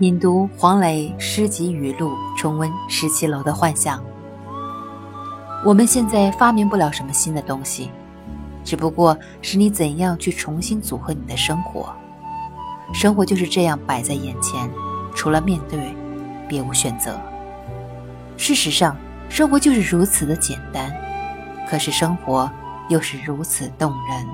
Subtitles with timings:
[0.00, 4.02] 品读黄磊诗集语录，重温十七楼的幻想。
[5.62, 7.90] 我们现在发明不了什么新的东西，
[8.64, 11.94] 只不过是你怎样去重新组合你的生活。
[12.94, 14.70] 生活就是这样摆在眼前，
[15.14, 15.94] 除了面对，
[16.48, 17.20] 别无选择。
[18.38, 18.96] 事实上，
[19.28, 20.90] 生活就是如此的简单，
[21.68, 22.50] 可是生活
[22.88, 24.26] 又是如此动人。